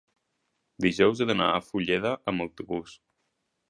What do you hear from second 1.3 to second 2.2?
d'anar a Fulleda